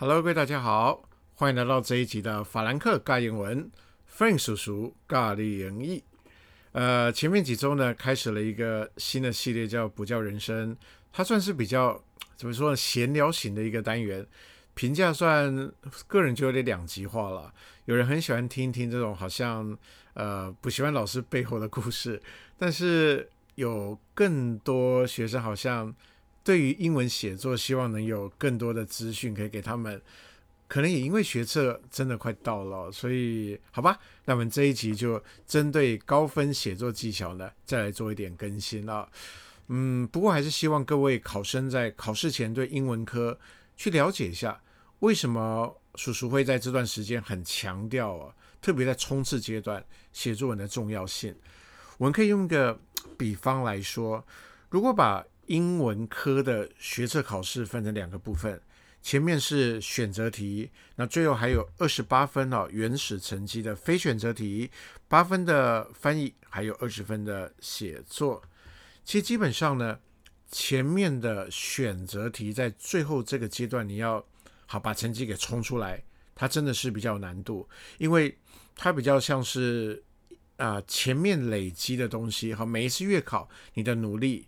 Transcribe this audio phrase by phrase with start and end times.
[0.00, 1.02] Hello，各位大家好，
[1.34, 3.70] 欢迎来到这一集的法兰克尬英文
[4.10, 6.02] ，Frank 叔叔尬练英语。
[6.72, 10.74] 呃，前面几周呢，开始了一个新的系列，叫补教人生，
[11.12, 12.02] 它算是比较
[12.34, 14.26] 怎么说呢，闲聊型的一个单元，
[14.72, 15.70] 评价算
[16.06, 17.52] 个人就有点两极化了。
[17.84, 19.76] 有人很喜欢听听这种好像
[20.14, 22.18] 呃不喜欢老师背后的故事，
[22.56, 25.94] 但是有更多学生好像。
[26.42, 30.00] 对于英文写作，希望能有更多的资讯可以给他们。
[30.66, 39.08] 可能也因为学测真的快到了，所以好吧，那我们这一集就针对高分写作技巧呢，再来做一点更新了。
[39.66, 43.36] 嗯，不过还是希望各位考生在考试前对英文科
[43.76, 44.62] 去了解一下，
[45.00, 48.32] 为什么叔叔会在这段时间很强调啊，
[48.62, 51.34] 特别在冲刺阶段写作文的重要性。
[51.98, 52.78] 我们可以用一个
[53.18, 54.24] 比方来说，
[54.68, 58.62] 如果把英文科的学测考试分成两个部分，
[59.02, 64.70] 前面是选择题，那最后还有二十八分哦，原始成绩的非选择题，
[65.08, 68.40] 八分的翻译，还有二十分的写作。
[69.04, 69.98] 其实基本上呢，
[70.52, 74.24] 前面的选择题在最后这个阶段，你要
[74.66, 76.00] 好把成绩给冲出来，
[76.36, 78.38] 它真的是比较有难度，因为
[78.76, 80.00] 它比较像是
[80.58, 84.46] 啊、前面累积的东西，和每一次月考你的努力。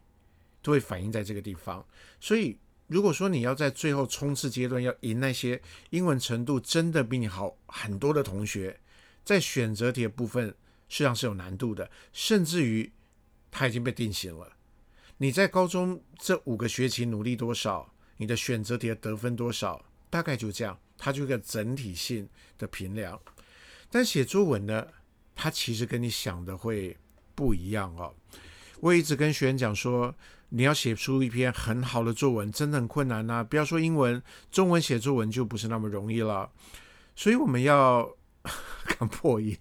[0.62, 1.84] 都会反映在这个地方，
[2.20, 5.60] 所以如果说你要在最后冲刺阶段要赢那些
[5.90, 8.78] 英文程度真的比你好很多的同学，
[9.24, 10.48] 在选择题的部分
[10.88, 12.90] 实际上是有难度的，甚至于
[13.50, 14.56] 它已经被定型了。
[15.18, 23.20] 你在高中这五个学期努力多少，你的选择题的得分多少，大概就这样，它就一个整体性的评量。
[23.90, 24.86] 但写作文呢，
[25.34, 26.96] 它其实跟你想的会
[27.34, 28.14] 不一样哦。
[28.80, 30.12] 我一直跟学员讲说，
[30.54, 36.50] 你要写出一篇很好的作文，真的很困难呐、不要说英文，中文写作文就不是那么容易了。
[37.16, 38.06] 所以我们要
[38.84, 39.56] 看破音，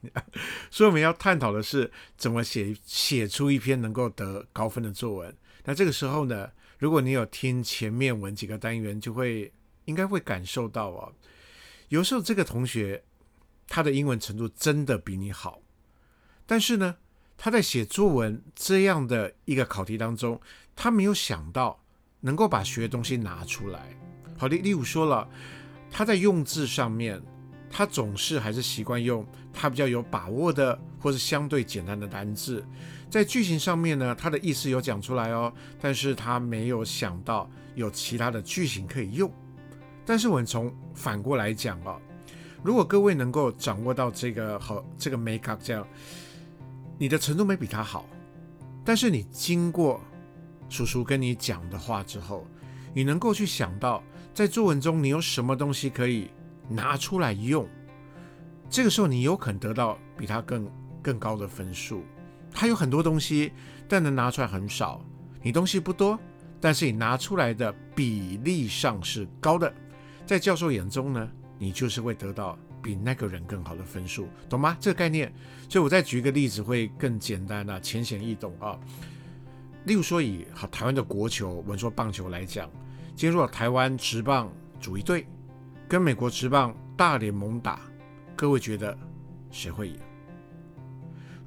[0.69, 5.33] 所以我们要探讨的是怎么写写出一篇能够得高分的作文。
[5.63, 9.49] 那这个时候呢，如果你有听前面文几个单元，就会
[9.85, 11.13] 应该会感受到哦，
[11.87, 13.01] 有时候这个同学
[13.65, 15.61] 他的英文程度真的比你好，
[16.45, 16.97] 但是呢。
[17.43, 20.39] 他在写作文这样的一个考题当中，
[20.75, 21.81] 他没有想到
[22.19, 23.97] 能够把学的东西拿出来。
[24.37, 25.27] 好的，例如说了，
[25.89, 27.19] 他在用字上面，
[27.67, 32.63] 他总是还是习惯用他比较有把握的或是相对简单的单字。
[33.09, 39.33] 在句型上面呢，他的意思有讲出来哦，但是他没有想到有其他的句型可以用。
[40.05, 41.97] 但是我们从反过来讲啊，
[42.61, 45.83] 如果各位能够掌握到这个和这个 make up 这样。
[47.01, 48.05] 你的程度没比他好，
[48.85, 49.99] 但是你经过
[50.69, 52.45] 叔叔跟你讲的话之后，
[52.93, 54.03] 你能够去想到
[54.35, 56.29] 在作文中你有什么东西可以
[56.69, 57.67] 拿出来用，
[58.69, 60.69] 这个时候你有可能得到比他更
[61.01, 62.03] 更高的分数。
[62.51, 63.51] 他有很多东西，
[63.87, 65.03] 但能拿出来很少。
[65.41, 66.19] 你东西不多，
[66.59, 69.73] 但是你拿出来的比例上是高的，
[70.23, 72.55] 在教授眼中呢，你就是会得到。
[72.81, 74.75] 比那个人更好的分数，懂吗？
[74.79, 75.31] 这个概念，
[75.69, 78.79] 所以我再举一个例子会更简单啊，浅显易懂啊。
[79.85, 82.69] 例如说以好台湾的国球，我们说棒球来讲，
[83.15, 85.25] 今天如果台湾职棒组一队，
[85.87, 87.81] 跟美国职棒大联盟打，
[88.35, 88.97] 各位觉得
[89.49, 89.97] 谁会赢？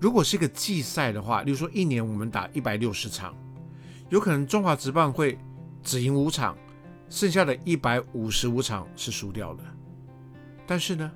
[0.01, 3.35] 如果是一个季赛的话，例如说一年我们打一百六十场，
[4.11, 5.39] 有可能中华职棒会
[5.83, 6.57] 只赢五场，
[7.09, 9.63] 剩下的一百五十五场是输掉的。
[10.67, 11.11] 但是呢，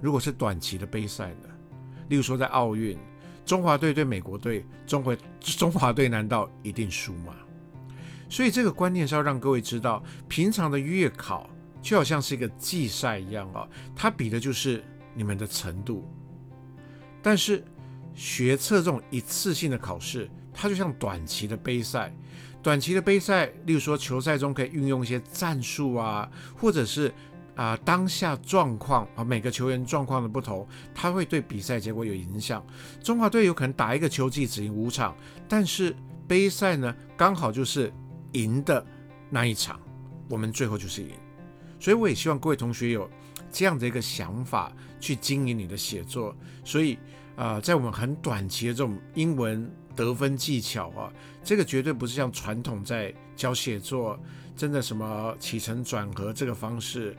[0.00, 1.48] 如果是短期的杯赛呢，
[2.08, 2.98] 例如说在奥运，
[3.44, 7.34] 中华队对美国队，中华中华队难道一定输吗？
[8.28, 11.50] 所以这个观念是要让各位知道，平常的月考
[11.82, 14.82] 就好像是一个季赛一样啊，它比的就是
[15.14, 16.08] 你们的程度。
[17.20, 17.62] 但是
[18.14, 22.10] 学测这种一次性的考试，它就像短期的杯赛，
[22.62, 27.12] 短期的杯赛，例如说球赛中可以运用一些战术啊，或者是。
[27.54, 32.64] 啊，当下状况啊，每个球员状况的不同，他会对比赛结果有影响。
[33.02, 35.14] 中华队有可能打一个球季只赢五场，
[35.48, 35.94] 但是
[36.26, 37.92] 杯赛呢，刚好就是
[38.32, 38.84] 赢的
[39.28, 39.78] 那一场，
[40.28, 41.10] 我们最后就是赢。
[41.78, 43.10] 所以我也希望各位同学有
[43.50, 46.34] 这样的一个想法去经营你的写作。
[46.64, 46.98] 所以
[47.36, 51.10] 啊、在我们很短期的这种英文得分技巧啊，
[51.42, 54.18] 这个绝对不是像传统在教写作，
[54.54, 57.16] 真的什么起承转合这个方式。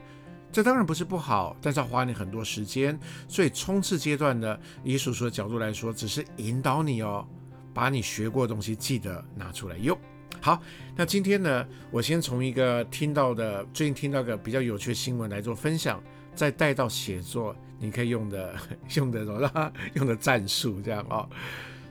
[0.52, 2.98] 这当然不是不好，但是要花你很多时间。
[3.26, 7.26] 所以冲刺阶段呢，以叔叔的角度来说，只是引导你哦，
[7.72, 9.98] 把你学过的东西记得拿出来用。
[10.40, 10.60] 好，
[10.96, 16.02] 那今天呢，我先从一个听到的最近听到个比较有趣的新闻来做分享，
[16.34, 18.54] 再带到写作你可以用的
[18.94, 21.28] 用的什么 用的战术这样、哦。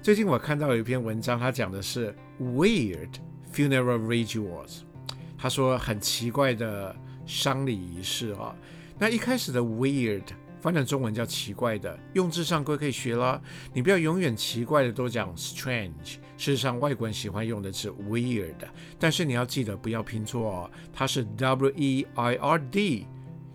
[0.02, 3.10] 最近我看到有一篇文章，它讲的是 weird
[3.54, 4.82] funeral rituals，
[5.38, 6.96] 他说很奇怪的
[7.40, 8.56] 丧礼仪式啊、
[9.00, 10.24] 那一开始的 weird。
[10.62, 13.42] 翻成中文叫奇怪的，用字上各位可以学啦。
[13.74, 16.20] 你不要永远奇怪的都讲 strange。
[16.38, 18.54] 事实上，外国人喜欢用的是 weird，
[19.00, 23.08] 但是你要记得不要拼错哦，它是 w e i r d，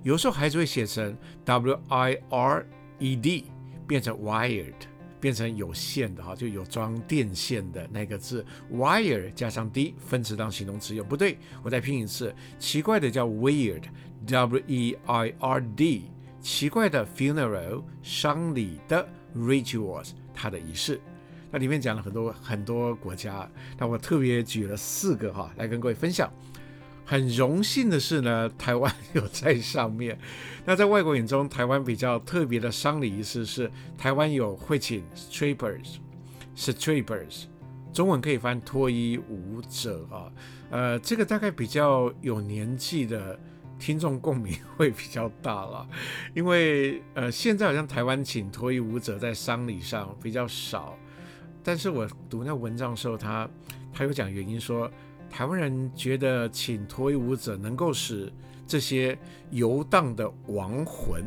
[0.03, 2.67] 有时候孩子会写成 w i r
[2.99, 3.45] e d，
[3.87, 4.75] 变成 wired，
[5.21, 16.05] 变成有线的哈，就有装电线的那个字 wire 加上 d 分词当形容词用，不对，我再拼一次，奇怪的叫 weird，w e i r d。
[16.41, 21.01] 奇怪的 funeral 丧礼的 rituals 它的仪式，
[21.51, 26.33] 那里面讲了很多很多国家，那我特别举了四个哈来跟各位分享。
[27.07, 30.19] 很荣幸的是呢， 台湾有在上面。
[30.67, 37.45] 那在外国眼中，台湾比较特别的丧礼仪式是台湾有会请 strippers，strippers，
[37.95, 40.31] 中文可以翻脱衣舞者啊。
[40.71, 43.41] 呃，这个大概比较有年纪的。
[43.79, 45.87] 听众共鸣会比较大了，
[46.35, 50.99] 因为呃，现在好像台湾请脱衣舞者在丧礼上比较少，
[51.63, 53.47] 但是我读那文章的时候，他
[53.93, 54.91] 他有讲原因说，
[55.37, 58.33] 台湾人觉得请脱衣舞者能够使
[58.67, 59.19] 这些
[59.51, 61.23] 游荡的亡魂，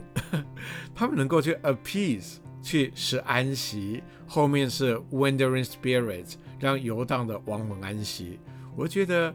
[0.95, 8.39] 他们能够去 appease，去使安息，后面是 wandering spirits，让游荡的亡魂安息，
[8.75, 9.31] 我觉得。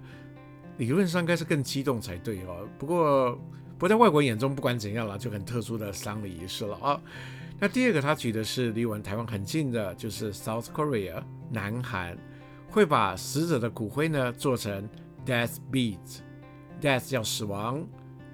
[0.79, 3.41] 理论上应该是更激动才对哦，不过，
[3.79, 7.01] 不在外国眼中，不管怎样了，就很特殊的丧礼仪式了啊。
[7.61, 12.19] 那第二个，他举的是离我们台湾很近的，就是 South Korea 南韩，
[12.75, 14.89] 会把死者的骨灰呢做成
[15.25, 17.87] death beads，death 叫死亡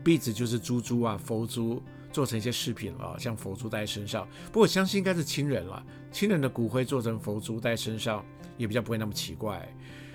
[0.03, 4.27] ，beads 就是珠珠啊，佛珠，做成一些饰品啊，像佛珠戴在身上。
[4.47, 8.25] 不过我相信应该是亲人了，亲人的骨灰做成佛珠戴身上，
[8.57, 9.69] 也比较不会那么奇怪。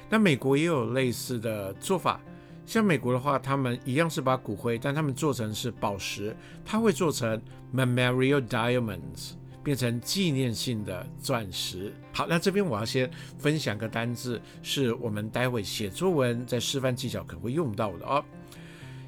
[0.10, 2.20] 那美国也有类似的做法，
[2.66, 6.36] 像美国的话，他们一样是把骨灰，但他们做成是宝石，
[6.66, 7.40] 他会做成
[7.72, 9.34] memorial diamonds，
[9.66, 11.92] 变成纪念性的钻石。
[12.14, 13.10] 好，那这边我要先
[13.40, 18.24] 分享个单字，是我们待会写作文在示范技巧可能会用到的哦。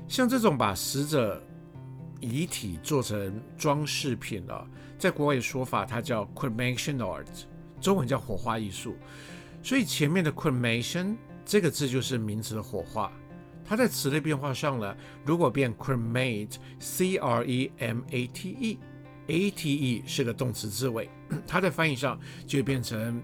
[0.07, 1.39] 像这种把死者
[2.19, 4.65] 遗体做成装饰品啊，
[4.97, 7.27] 在国外的说法，它叫 cremation art，
[7.79, 8.95] 中文叫火化艺术。
[9.61, 11.15] 所以前面的 cremation
[11.45, 13.11] 这个字就是名词的火化，
[13.63, 18.79] 它在词类变化上呢，如果变 cremate，c r e m a t e
[19.27, 21.09] A T E 是个动词字尾，
[21.47, 23.21] 它在翻译上就变成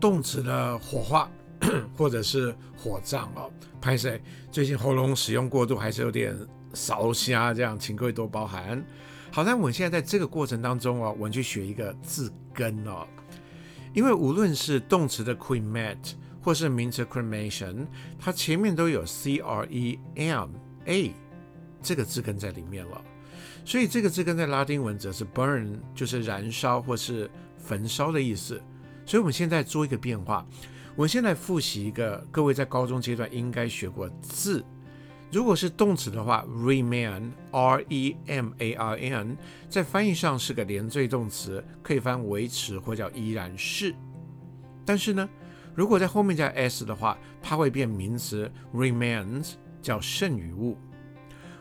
[0.00, 1.30] 动词的火化
[1.96, 3.50] 或者是火葬哦。
[3.80, 4.20] 拍谢，
[4.50, 6.36] 最近喉咙使用过度，还是有点
[6.74, 8.84] 烧瞎，这样请各位多包涵。
[9.32, 13.06] 好，那我们现在在这个过程当中哦，我们去学一个字根哦。
[13.94, 16.12] 因为无论是动词的 cremate
[16.42, 17.86] 或是名词 cremation，
[18.18, 20.50] 它前面都有 c r e m
[20.84, 21.14] a
[21.82, 23.00] 这个字根在里面了，
[23.66, 27.28] 所以这个字根在拉丁文则是 burn，就是燃烧或是
[27.58, 28.62] 焚烧的意思。
[29.04, 30.46] 所以我们现在做一个变化，
[30.94, 34.64] 我们先来复习一个各位在高中阶段应该学过字。
[35.32, 39.36] 如果是动词的话，remain，r e m a r n，
[39.68, 43.92] 在翻译上是个连缀动词，可以翻维持或叫依然是。
[44.84, 45.28] 但是呢，
[45.74, 50.78] 如果在后面加 s 的话，它会变名词，remains 叫剩余物。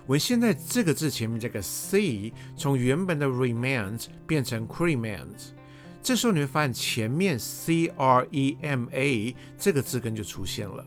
[0.08, 5.50] 我现在这个字前面加个 c，从原本的 remains 变成 cremains，
[6.04, 10.86] 这时候你会发现前面 c r e m a 这个字根就出现了。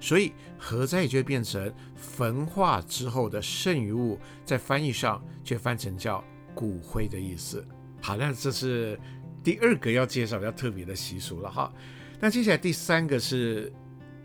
[0.00, 6.22] 所以合在就会变成焚化之后的剩余物，在翻译上却翻成叫
[6.54, 7.66] 骨灰的意思。
[8.02, 8.98] 好，那这是
[9.42, 11.72] 第二个要介绍比较特别的习俗了哈。
[12.20, 13.72] 那接下来第三个是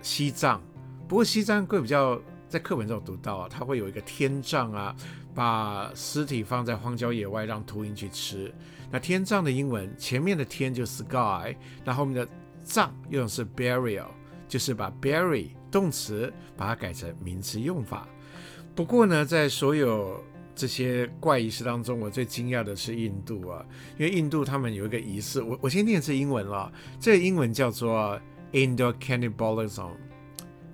[0.01, 0.61] 西藏，
[1.07, 4.95] 不过西藏会比较在课本上有读到啊，它会有一个天葬啊，
[5.33, 8.53] 把尸体放在荒郊野外让秃鹰去吃。
[8.91, 12.27] 那天葬的英文前面的天就 sky，那后面的
[12.63, 14.07] 葬用的是 burial，
[14.47, 15.51] 就是把 bury。
[15.71, 18.07] 动词把它改成名词用法。
[18.73, 20.19] 不过呢，在所有
[20.55, 23.63] 这些怪仪式当中，我最惊讶的是印度啊，
[23.95, 28.19] 因为印度他们有一个仪式，我我先念一次英文了，这个英文叫做
[28.51, 29.91] Indo Cannibalism，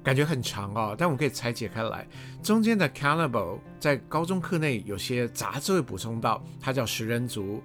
[0.05, 2.07] 感觉很长啊，但我们可以拆解开来。
[2.43, 7.61] 中间的 cannibal 在高中课内有些杂志会补充到，它叫食人族。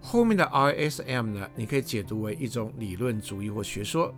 [0.00, 4.12] 后面的 ISM 呢，你可以解读为一种理论主义或学说。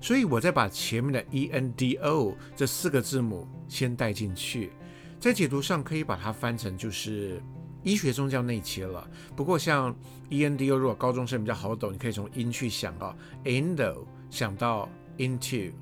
[0.00, 4.72] 所以我再把前面的 E N D O 这四个字母先带进去，
[5.18, 7.40] 在解读上可以把它翻成就是
[7.82, 9.08] 医学中叫内切了。
[9.34, 9.96] 不过像
[10.28, 15.72] E N D O 如果高中生比较好懂，你可以从音去想啊，endo 想到 into，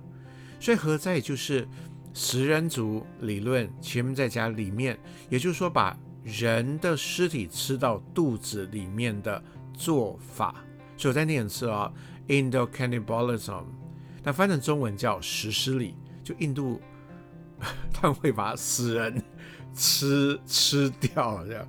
[0.63, 1.67] 所以合在就是
[2.15, 4.97] 食人族理论前面再加里面，
[5.29, 9.43] 也就是说把人的尸体吃到肚子里面的
[9.75, 10.55] 做法。
[10.97, 11.93] 所以我再念一次啊
[12.29, 13.65] ，Indo-cannibalism，
[14.23, 16.81] 那翻成中文叫食尸礼，就印度
[17.93, 19.21] 他们会把死人
[19.75, 21.69] 吃吃掉这样。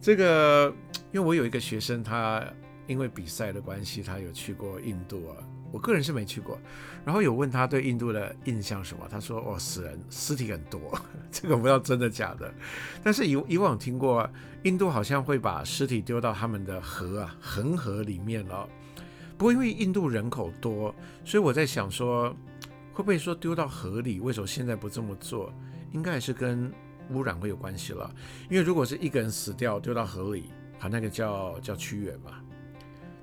[0.00, 0.74] 这个
[1.12, 2.42] 因为我有一个学生，他
[2.86, 5.36] 因为比赛的关系，他有去过印度啊。
[5.72, 6.58] 我个人是没去过，
[7.04, 10.98] 然后有问他对印度的印象什么，他说：“哦，死人尸体很多，
[11.30, 12.52] 这个不知道真的假的。”
[13.02, 14.28] 但是以以往听过，
[14.64, 18.68] 印度好像会把尸体丢到他们的河啊，恒河里面了。
[19.38, 22.28] 不过因为印度人口多，所以我在想说，
[22.92, 24.20] 会不会说丢到河里？
[24.20, 25.52] 为什么现在不这么做？
[25.92, 26.70] 应该还是跟
[27.10, 28.12] 污染会有关系了。
[28.50, 32.32] 因为如果是一个人死掉丢到河里，啊，那个叫叫屈原嘛。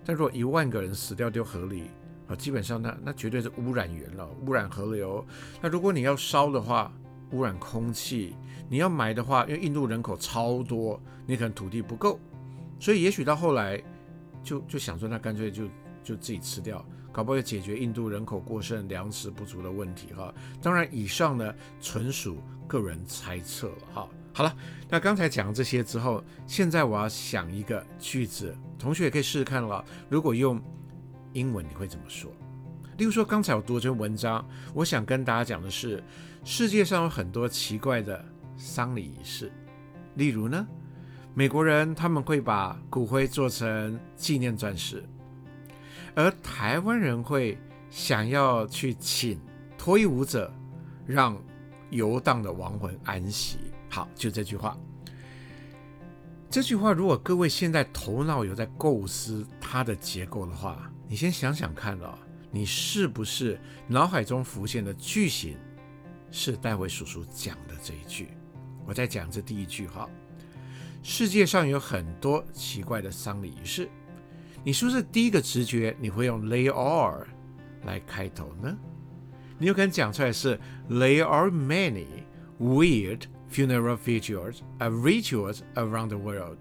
[0.03, 1.83] 但如果一万个人死掉丢河里，
[2.27, 5.25] 啊，基本上那那绝对是污染源了，污染河流。
[5.61, 6.91] 那如果你要烧的话，
[7.31, 8.33] 污染空气；
[8.69, 12.19] 你要埋的话，因为印度人口超多，你可能土地不够，
[12.79, 13.81] 所以也许到后来
[14.43, 15.65] 就就想说，那干脆就
[16.03, 20.33] 就自己吃掉，搞不好就解决印度人口过剩、粮食不足的问题哈。
[20.61, 24.07] 当然，以上呢纯属个人猜测哈。
[24.33, 24.55] 好了，
[24.87, 29.83] 那刚才讲这些之后，现在我要想一个句子，同学也可以试试看了。
[30.09, 30.61] 如果用
[31.33, 32.31] 英文你会怎么说？
[32.97, 34.43] 例如说，刚才我读这篇文章，
[34.73, 36.03] 我想跟大家讲的是，
[36.43, 38.23] 世界上有很多奇怪的
[38.55, 39.51] 丧礼仪式。
[40.15, 40.67] 例如呢，
[41.35, 45.03] 美国人他们会把骨灰做成纪念钻石，
[46.15, 47.55] 而台湾人会
[47.91, 49.39] 想要去请
[49.77, 50.51] 脱衣舞者，
[51.05, 51.37] 让
[51.91, 53.59] 游荡的亡魂安息。
[53.89, 54.75] 好，就这句话。
[56.49, 62.17] 这句话，如果各位现在头脑有在构思它的结构的话，你先想想看哦，
[62.51, 65.57] 你是不是脑海中浮现的句型
[66.31, 68.29] 是待会叔叔讲的这一句？
[68.85, 70.09] 我再讲这第一句哈。
[71.03, 73.89] 世界上有很多奇怪的丧礼仪式，
[74.63, 77.25] 你是不是第一个直觉你会用 There are
[77.85, 78.77] 来开头呢？
[79.57, 80.59] 你有可能讲出来是
[80.89, 82.07] There are many
[82.59, 86.57] weird funeral rituals and rituals around the world。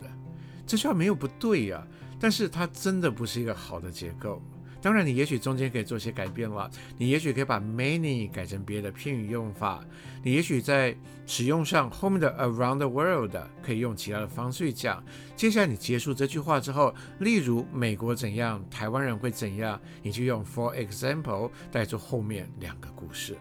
[0.64, 1.86] 这句话没有不对呀、
[2.18, 4.42] 但是它真的不是一个好的结构。
[4.82, 6.70] 当然，你也许中间可以做些改变了。
[6.96, 9.84] 你也许可以把 many 改成别的片语用法。
[10.22, 10.96] 你也许在
[11.26, 15.02] 使用上后面的 around the world 可以用其他的方式去讲。
[15.34, 23.36] 接下来你结束这句话之后，例如美国怎样，台湾人会怎样，你就用 for example 带出后面两个故事。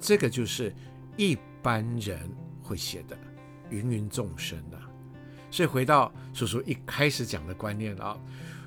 [0.00, 0.74] 这个就是
[1.18, 2.18] 一般人
[2.62, 3.18] 会写的
[3.70, 4.87] 芸芸众生的。
[5.50, 8.16] 所以回到叔叔一开始讲的观念啊，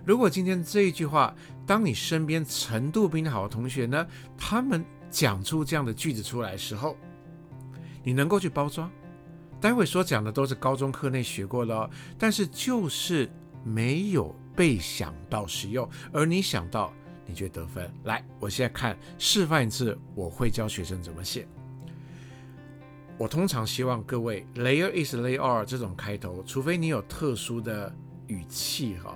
[0.06, 1.34] 如果今天这一句话，
[1.66, 4.06] 当你身边程度比你好的同学呢，
[4.38, 6.98] 他们讲出这样的句子出来的时候，
[8.04, 8.90] 你能够去包装。
[9.60, 13.30] 待会所讲的都是高中课内学过的哦，但是就是
[13.64, 16.92] 没有被想到使用，而你想到，
[17.28, 17.88] 你就得分。
[18.06, 21.48] 来，我现在看示范一次，我会教学生怎么写。
[23.18, 27.94] 我通常希望各位 "layer is layer" 这种开头，除非你有特殊的
[28.26, 29.16] 语气哈，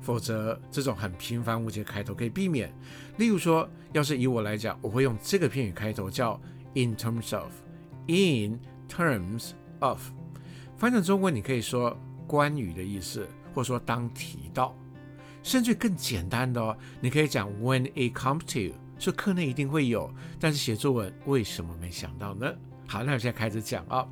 [0.00, 2.72] 否则这种很平凡无奇的开头可以避免。
[3.16, 6.40] 例如说，要是以我来讲，我会用这个片语开头，叫
[6.74, 10.00] “in terms of”，“in terms of”，
[10.76, 14.76] 翻成中文你可以说“关于”的意思，或说“当提到”，
[15.42, 22.46] 甚至更简单的哦，你可以讲 “when it comes to”，说课内一定会有，但是写作文为什么没想到呢？
[22.90, 24.04] 好，那我现在开始讲啊。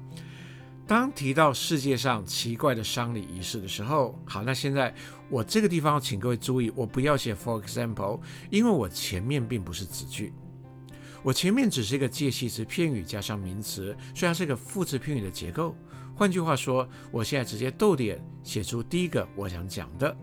[0.86, 4.94] 当提到世界上奇怪的丧礼仪式的时候，好，那现在
[5.28, 8.20] 我这个地方请各位注意，我不要写 for example，
[8.50, 10.32] 因为我前面并不是子句，
[11.24, 15.74] 我前面只是一个介系词片语加上名词，虽然是个副词片语的结构。
[16.14, 20.16] 换句话说，我现在直接逗点写出第一个我想讲的。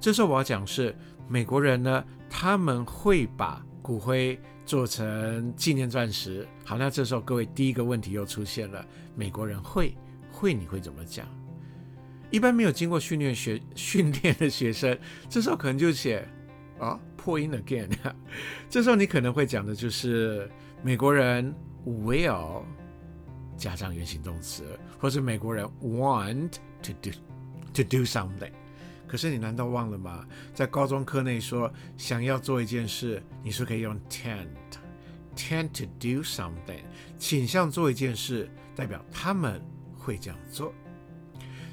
[0.00, 0.92] 这时候我要讲是
[1.28, 4.36] 美国人呢，他们会把骨灰。
[4.64, 6.46] 做成纪念钻石。
[6.64, 9.96] 好，那这时候各位第一个问题又出现了：美国人会
[10.30, 11.26] 会你会怎么讲？
[12.30, 16.26] 一般没有经过训练学训练的学生，这时候可能就写
[16.78, 17.90] 啊破音 again。
[18.70, 20.50] 这时候你可能会讲的就是
[20.82, 21.54] 美国人
[21.86, 22.62] will
[23.56, 24.64] 加上原形动词，
[24.98, 27.10] 或是美国人 want to do
[27.74, 28.50] to do something。
[29.12, 30.26] 可是你难道忘了吗？
[30.54, 34.46] 在高中课内说想要做一件事，你是可以用 tend。
[35.36, 36.80] tend to do something，
[37.18, 39.62] 倾向做一件事，代表他们
[39.98, 40.72] 会这样做。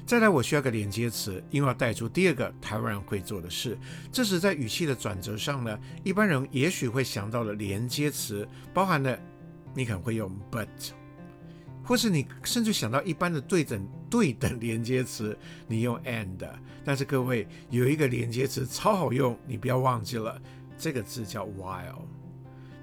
[0.04, 3.78] 再来，我需要个连接词，因为要带出第二个台湾人会做的事。
[4.12, 9.18] 这时在语气的转折上呢，一般人也许会想到的连接词，包含了
[9.74, 10.68] 你可能会用 but，
[11.82, 16.46] 或是你甚至想到一般的对等对等连接词，你用 and。
[16.84, 20.40] 但是各位有一个连接词超好用，你不要忘记了，
[20.76, 22.02] 这个字叫 while，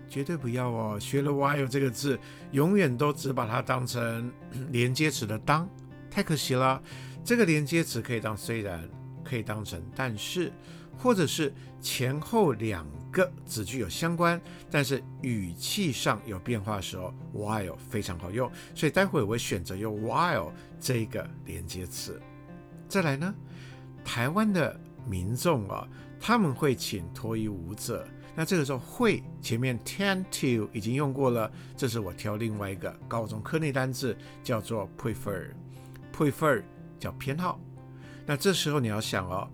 [0.08, 2.18] 绝对不要哦，学了 while 这个字，
[2.52, 4.32] 永远都只把它当成
[4.72, 5.68] 连接词的当，
[6.10, 6.82] 太可惜了。
[7.26, 8.90] 这个连接词可以当虽然，
[9.24, 10.52] 可以当成但是，
[10.98, 18.52] 或者是前后两个子句有相关，但是语气上有变化的时候，while 非常好用。
[18.76, 22.22] 所以待会我会选择用 while 这个连接词。
[22.88, 23.34] 再来呢，
[24.04, 25.88] 台湾的民众啊，
[26.20, 28.08] 他们会请脱衣舞者。
[28.36, 35.52] 那这个时候会前面 tend to 已经用过了，这是我挑另外一个高中课内单字，叫做 prefer，prefer。
[36.14, 36.64] Prefer,
[37.00, 37.60] 叫偏好，
[38.26, 39.48] 那这时候你要想哦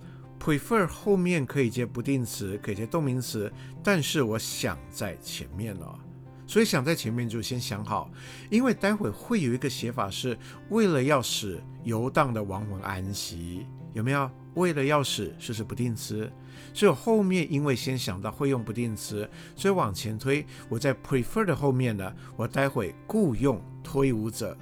[0.44, 3.50] ，prefer 后面可以接不定词，可以接动名词，
[3.82, 5.98] 但是我想在前面了，
[6.46, 8.12] 所以想在前面就先想好，
[8.50, 10.38] 因为待会会有一个写法是
[10.70, 14.30] 为了要使游荡的亡魂安息，有没有？
[14.56, 16.32] 为了要使是是不定词，
[16.74, 24.56] 所以我后面因为先想到会用不定词，所以往前推，我在 prefer 的后面呢，我待会雇用推舞者，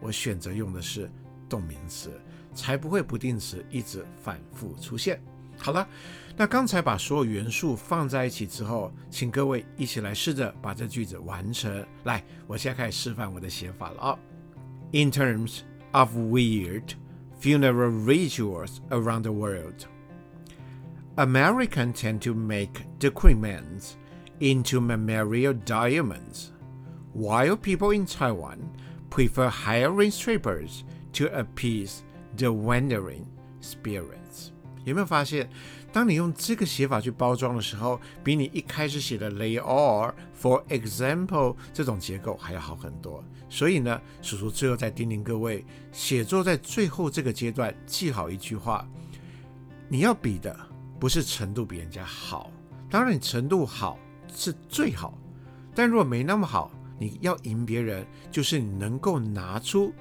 [0.00, 1.10] 我选择用的是。
[1.46, 2.10] 动名词
[2.53, 5.21] 才不会不定词一直反复出现。
[5.57, 5.87] 好了，
[6.37, 11.85] 那刚才把所有元素放在一起之后，请各位一起来试着把这句子完成。
[12.05, 14.19] 来，我现在开始示范我的写法了啊。
[14.91, 15.59] In terms
[15.91, 16.93] of weird
[17.41, 19.85] funeral rituals around the world,
[21.15, 23.95] Americans tend to make the cremants
[24.39, 26.51] into memorial diamonds,
[27.13, 28.59] while people in Taiwan
[29.09, 30.83] prefer hiring strippers.
[31.13, 32.02] To appease
[32.36, 33.24] the wandering
[33.62, 34.50] spirits，
[34.84, 35.48] 有没有发现，
[35.92, 43.22] 当你用这个写法去包装的时候，比你一开始写的 they are for example 这种结构还要好很多。
[43.48, 48.86] 所以呢，叔叔最后再叮咛各位，写作在最后这个阶段，记好一句话：
[49.88, 50.54] 你要比的
[50.98, 52.50] 不是程度比人家好，
[52.90, 53.98] 当然程度好
[54.34, 55.16] 是最好，
[55.74, 59.92] 但如果没那么好，你要赢别人，就是你能够拿出。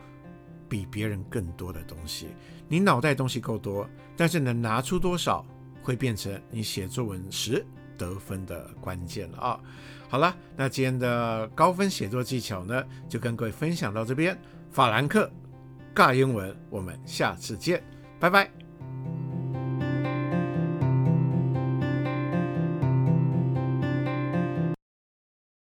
[0.74, 2.30] 比别人更多的东西，
[2.68, 5.46] 你脑袋东西够多，但是能拿出多少，
[5.84, 7.64] 会变成你写作文时
[7.96, 9.60] 得分的关键了啊！
[10.10, 14.36] 好了，那今天的高分写作技巧呢，就跟各位分享到这边。
[14.72, 15.32] 法兰克
[15.94, 17.84] 尬英文，我们下次见，
[18.20, 18.63] 拜拜。